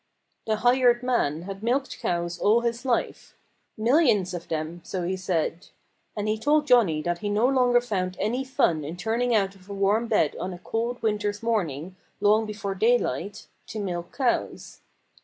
The 0.47 0.55
hired 0.55 1.03
man 1.03 1.43
had 1.43 1.61
milked 1.61 1.99
cows 1.99 2.39
all 2.39 2.61
his 2.61 2.85
life 2.85 3.35
millions 3.77 4.33
of 4.33 4.47
them, 4.47 4.81
so 4.83 5.03
he 5.03 5.15
said! 5.15 5.67
And 6.17 6.27
he 6.27 6.39
told 6.39 6.65
Johnnie 6.65 7.03
that 7.03 7.19
he 7.19 7.29
no 7.29 7.45
longer 7.47 7.79
found 7.81 8.17
any 8.19 8.43
fun 8.43 8.83
in 8.83 8.97
turning 8.97 9.35
out 9.35 9.53
of 9.53 9.69
a 9.69 9.73
warm 9.75 10.07
bed 10.07 10.35
on 10.39 10.53
a 10.53 10.57
cold 10.57 11.03
winter's 11.03 11.43
morning 11.43 11.97
long 12.19 12.47
before 12.47 12.73
daylight, 12.73 13.45
to 13.67 13.79
milk 13.79 14.11
cows. 14.11 14.81